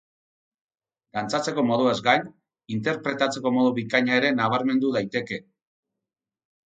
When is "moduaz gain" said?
1.67-2.25